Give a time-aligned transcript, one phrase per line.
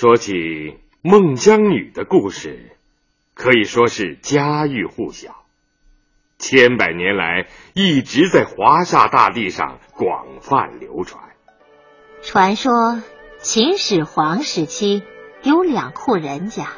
[0.00, 2.74] 说起孟姜女的故事，
[3.34, 5.44] 可以说是家喻户晓，
[6.38, 11.22] 千百年来一直在华夏大地上广泛流传。
[12.22, 13.02] 传说
[13.40, 15.02] 秦始皇时期
[15.42, 16.68] 有两户人家，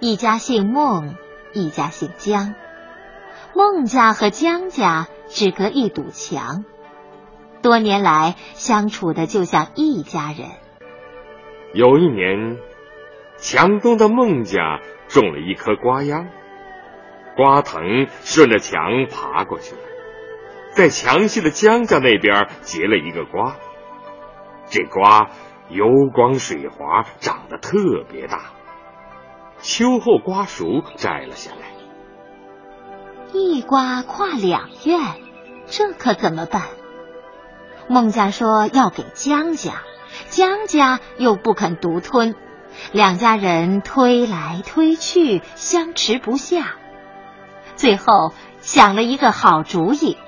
[0.00, 1.16] 一家姓孟，
[1.52, 2.54] 一家姓姜。
[3.54, 6.64] 孟家和姜家只隔一堵墙，
[7.60, 10.48] 多年来相处的就像一家人。
[11.74, 12.58] 有一年，
[13.36, 16.28] 墙东的孟家种了一棵瓜秧，
[17.36, 19.80] 瓜藤顺着墙爬过去了，
[20.72, 23.56] 在墙西的姜家那边结了一个瓜。
[24.70, 25.30] 这瓜
[25.68, 28.52] 油光水滑，长得特别大。
[29.58, 31.68] 秋后瓜熟，摘了下来。
[33.32, 35.00] 一瓜跨两院，
[35.66, 36.62] 这可怎么办？
[37.88, 39.82] 孟家说要给姜家。
[40.28, 42.34] 姜家又不肯独吞，
[42.92, 46.76] 两家人推来推去，相持不下。
[47.76, 50.18] 最后想了一个好主意，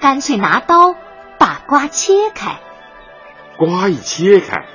[0.00, 0.94] 干脆拿刀
[1.38, 2.60] 把瓜切开。
[3.56, 4.66] 瓜一切开，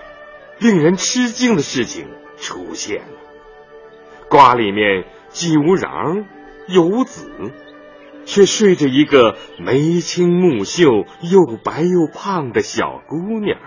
[0.59, 3.17] 令人吃惊的事情出现了：
[4.29, 6.25] 瓜里面既无瓤
[6.67, 7.31] 又无籽，
[8.25, 13.57] 却睡着一个眉清目秀、又白又胖的小姑娘。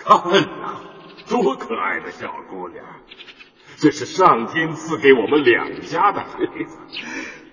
[0.04, 0.80] 看呐，
[1.28, 2.84] 多可爱的小姑娘！
[3.76, 6.28] 这是上天赐给我们两家的孩
[6.66, 6.78] 子。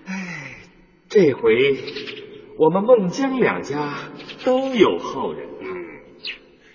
[0.06, 0.56] 哎，
[1.08, 1.76] 这回
[2.58, 3.94] 我们孟姜两家
[4.44, 5.48] 都有后人。
[5.60, 5.66] 嗯，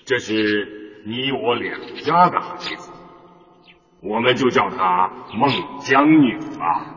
[0.05, 2.91] 这是你我两家的孩子，
[4.01, 6.95] 我们就叫她孟姜女吧。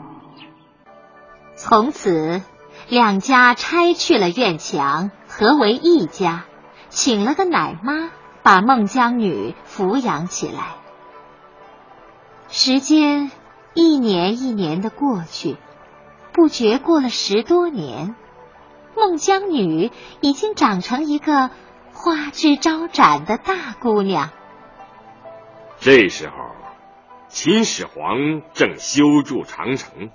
[1.56, 2.42] 从此，
[2.88, 6.44] 两家拆去了院墙，合为一家，
[6.88, 8.10] 请了个奶妈。
[8.46, 10.76] 把孟姜女抚养起来，
[12.46, 13.32] 时间
[13.74, 15.56] 一年一年的过去，
[16.32, 18.14] 不觉过了十多年，
[18.94, 19.90] 孟姜女
[20.20, 21.50] 已经长成一个
[21.92, 24.30] 花枝招展的大姑娘。
[25.80, 26.34] 这时候，
[27.26, 30.10] 秦始皇正修筑长城，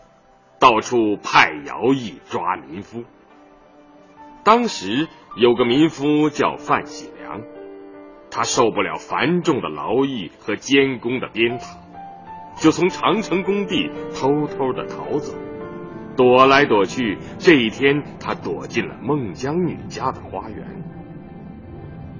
[0.57, 3.03] 到处派徭役抓民夫。
[4.45, 7.20] 当时有个民夫叫范喜良。
[8.31, 11.75] 他受不了繁重的劳役和监工的鞭挞，
[12.55, 15.33] 就从长城工地偷偷的逃走，
[16.15, 17.17] 躲来躲去。
[17.37, 20.83] 这一天，他躲进了孟姜女家的花园。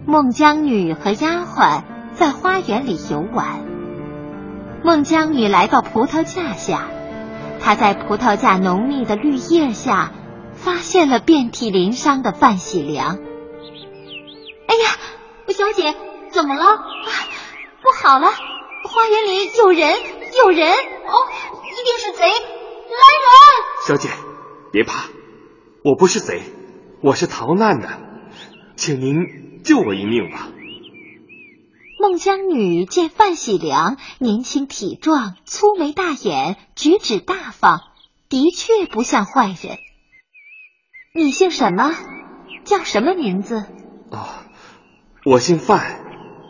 [0.05, 3.65] 孟姜女和丫鬟在花园里游玩。
[4.83, 6.87] 孟姜女来到葡萄架下，
[7.59, 10.11] 她在葡萄架浓密的绿叶下
[10.53, 13.19] 发现了遍体鳞伤的范喜良。
[15.53, 15.95] 小姐，
[16.31, 16.77] 怎么了？
[17.81, 19.91] 不好了，花园里有人，
[20.43, 20.69] 有人！
[20.71, 21.13] 哦，
[21.65, 22.25] 一定是贼！
[22.25, 23.87] 来人！
[23.87, 24.09] 小姐，
[24.71, 25.05] 别怕，
[25.83, 26.41] 我不是贼，
[27.01, 27.89] 我是逃难的，
[28.75, 30.49] 请您救我一命吧。
[31.99, 37.81] 孟姜女见范喜良年轻体壮，粗眉大眼，举止大方，
[38.29, 39.77] 的确不像坏人。
[41.13, 41.93] 你姓什么？
[42.63, 43.65] 叫什么名字？
[44.11, 44.27] 哦。
[45.23, 45.99] 我姓范，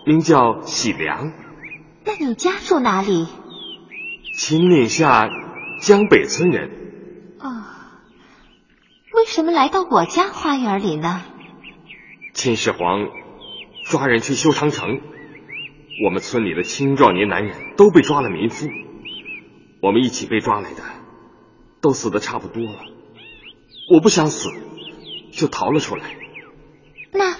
[0.05, 1.33] 名叫喜良。
[2.05, 3.27] 那你家住哪里？
[4.33, 5.27] 秦岭下
[5.81, 6.69] 江北村人。
[7.39, 7.65] 哦，
[9.13, 11.21] 为什么来到我家花园里呢？
[12.33, 13.09] 秦始皇
[13.83, 15.01] 抓人去修长城，
[16.05, 18.69] 我们村里的青壮年男人都被抓了民夫，
[19.81, 20.81] 我们一起被抓来的，
[21.81, 22.79] 都死的差不多了。
[23.91, 24.47] 我不想死，
[25.33, 26.05] 就逃了出来。
[27.11, 27.35] 那。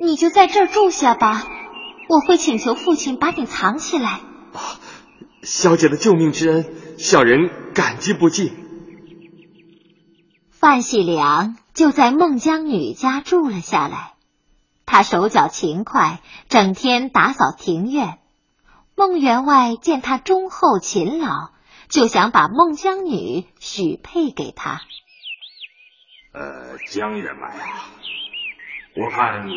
[0.00, 1.46] 你就在这儿住下吧，
[2.08, 4.20] 我会请求父亲把你藏起来。
[4.52, 4.80] 啊，
[5.42, 8.52] 小姐的救命之恩，小人感激不尽。
[10.50, 14.14] 范喜良就在孟姜女家住了下来，
[14.86, 18.18] 他手脚勤快，整天打扫庭院。
[18.96, 21.50] 孟员外见他忠厚勤劳，
[21.88, 24.80] 就想把孟姜女许配给他。
[26.32, 27.90] 呃，姜员外啊，
[28.96, 29.52] 我看你。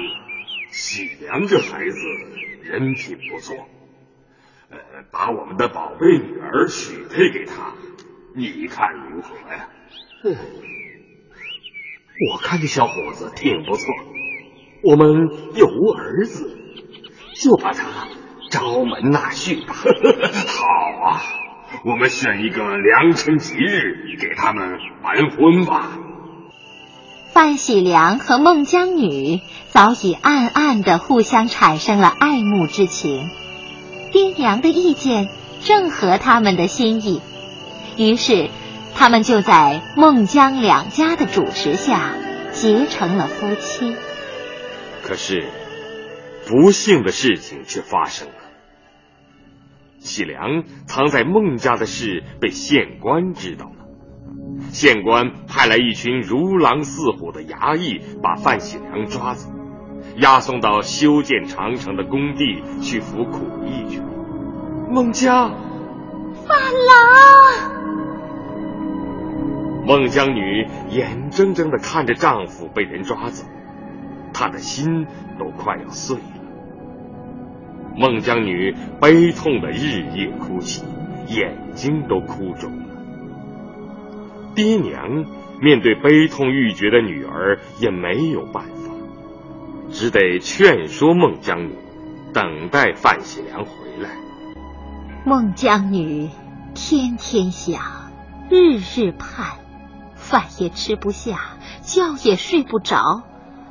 [0.71, 1.97] 喜良这孩子
[2.63, 3.55] 人品不错，
[4.69, 4.77] 呃，
[5.11, 7.73] 把我们的宝贝女儿许配给他，
[8.35, 9.67] 你看如何呀？
[10.23, 10.33] 哼，
[12.31, 13.85] 我看这小伙子挺不错，
[14.83, 16.57] 我们有无儿子，
[17.35, 18.07] 就把他
[18.49, 19.73] 招门纳婿吧。
[19.75, 20.63] 好
[21.03, 21.21] 啊，
[21.83, 25.97] 我们选一个良辰吉日给他们完婚吧。
[27.33, 29.39] 范喜良和孟姜女
[29.69, 33.29] 早已暗暗的互相产生了爱慕之情，
[34.11, 35.29] 爹娘的意见
[35.61, 37.21] 正合他们的心意，
[37.95, 38.49] 于是
[38.93, 42.13] 他们就在孟姜两家的主持下
[42.51, 43.95] 结成了夫妻。
[45.01, 45.47] 可是，
[46.47, 48.33] 不幸的事情却发生了。
[49.99, 53.80] 喜良藏在孟家的事被县官知道了。
[54.71, 59.49] 县官派来一群如狼似虎的衙役，把范喜良抓走，
[60.17, 64.05] 押送到修建长城的工地去服苦役去了。
[64.89, 65.53] 孟姜，
[66.47, 66.57] 范
[66.87, 67.71] 郎，
[69.85, 73.45] 孟姜女眼睁睁的看着丈夫被人抓走，
[74.33, 75.05] 她的心
[75.37, 76.23] 都快要碎了。
[77.97, 80.85] 孟姜女悲痛的日夜哭泣，
[81.27, 82.90] 眼睛都哭肿了。
[84.55, 85.25] 爹娘
[85.59, 88.93] 面对悲痛欲绝的女儿，也没有办法，
[89.91, 91.75] 只得劝说孟姜女
[92.33, 94.09] 等待范喜良回来。
[95.25, 96.29] 孟姜女
[96.73, 98.11] 天天想，
[98.49, 99.59] 日日盼，
[100.15, 103.21] 饭也吃不下，觉也睡不着，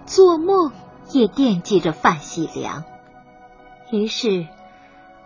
[0.06, 0.72] 做梦
[1.12, 2.84] 也惦记着范喜良。
[3.90, 4.46] 于是，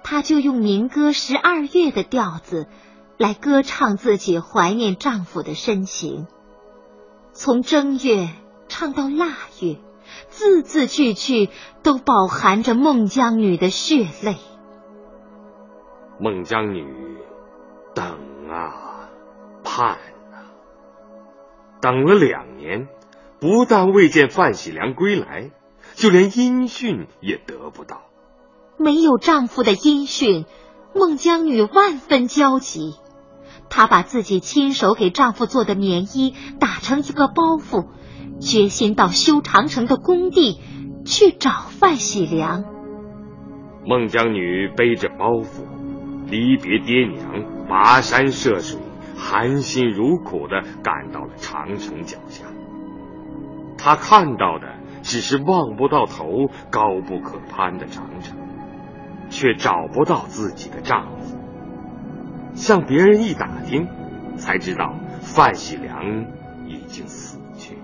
[0.02, 2.66] 她就用民歌《十二月》的调子。
[3.16, 6.26] 来歌唱自己怀念丈夫的深情，
[7.32, 8.28] 从正月
[8.66, 9.76] 唱到腊月，
[10.28, 11.48] 字字句句
[11.84, 14.36] 都饱含着孟姜女的血泪。
[16.18, 16.86] 孟姜女
[17.94, 18.04] 等
[18.50, 19.08] 啊，
[19.62, 20.50] 盼啊，
[21.80, 22.88] 等了两年，
[23.38, 25.52] 不但未见范喜良归来，
[25.94, 28.02] 就连音讯也得不到。
[28.76, 30.46] 没有丈夫的音讯，
[30.96, 32.96] 孟姜女万分焦急。
[33.76, 37.88] 她把自己亲手给丈夫做的棉衣打成一个包袱，
[38.40, 40.60] 决心到修长城的工地
[41.04, 42.62] 去找范喜良。
[43.84, 45.64] 孟姜女背着包袱，
[46.30, 48.78] 离别爹娘，跋山涉水，
[49.16, 52.44] 含辛茹苦的赶到了长城脚下。
[53.76, 54.68] 她看到的
[55.02, 58.38] 只是望不到头、高不可攀的长城，
[59.30, 61.40] 却找不到自己的丈夫。
[62.54, 63.88] 向别人一打听，
[64.36, 66.26] 才知道范喜良
[66.66, 67.78] 已经死去，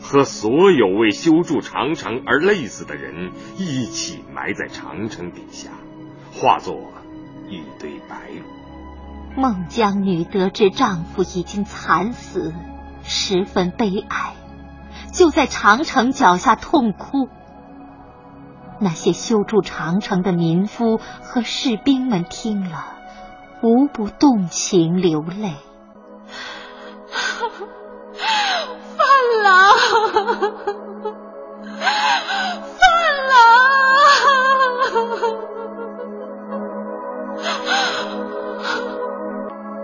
[0.00, 5.70] 和所有为修筑长城而累死的人一起埋在长城底下，
[6.32, 6.76] 化作
[7.48, 9.40] 一堆白骨。
[9.40, 12.52] 孟姜女得知丈夫已经惨死，
[13.02, 14.34] 十分悲哀，
[15.12, 17.28] 就在长城脚下痛哭。
[18.80, 22.96] 那些修筑长城的民夫和士兵们听了。
[23.62, 25.54] 无不动情流泪。
[28.96, 29.06] 范
[29.42, 29.76] 郎，
[32.78, 32.80] 范
[33.28, 33.34] 郎，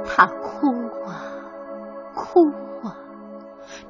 [0.06, 0.73] 他哭
[1.06, 1.37] 啊，
[2.14, 2.49] 哭
[2.82, 2.96] 啊，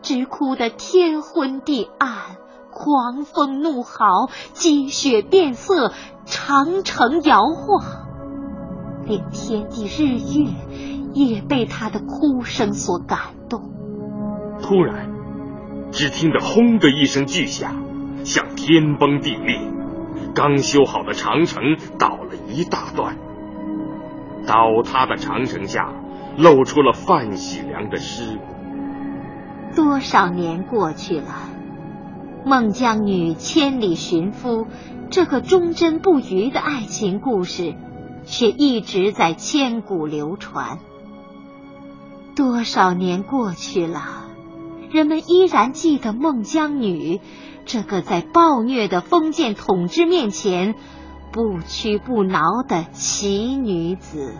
[0.03, 2.37] 直哭得天昏地暗，
[2.73, 5.93] 狂风怒号，积雪变色，
[6.25, 8.06] 长城摇晃。
[9.07, 10.51] 连天地日月
[11.15, 13.19] 也被他的哭声所感
[13.49, 13.71] 动。
[14.61, 15.11] 突然，
[15.93, 17.85] 只听得“轰”的一声巨响，
[18.25, 19.61] 像天崩地裂，
[20.35, 21.63] 刚修好的长城
[21.99, 23.17] 倒了一大段。
[24.47, 25.93] 倒塌的长城下，
[26.37, 28.43] 露出了范喜良的尸骨。
[29.75, 31.51] 多少年过去了，
[32.45, 34.67] 孟姜女千里寻夫，
[35.11, 37.75] 这个忠贞不渝的爱情故事。
[38.27, 40.79] 却一直在千古流传。
[42.35, 44.27] 多少年过去了，
[44.91, 47.21] 人们依然记得孟姜女
[47.65, 50.75] 这个在暴虐的封建统治面前
[51.33, 54.35] 不屈不挠的奇女子。